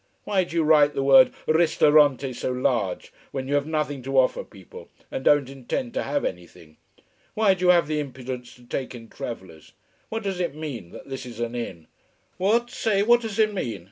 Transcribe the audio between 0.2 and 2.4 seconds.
Why do you write the word Ristorante